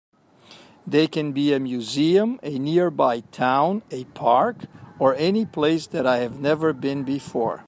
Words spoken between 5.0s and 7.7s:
any place that I have never been before.